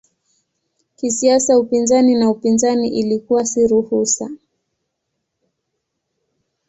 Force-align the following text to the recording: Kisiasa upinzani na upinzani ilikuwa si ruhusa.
Kisiasa 0.95 1.59
upinzani 1.59 2.15
na 2.15 2.29
upinzani 2.29 2.87
ilikuwa 2.99 3.45
si 3.45 3.67
ruhusa. 3.67 4.29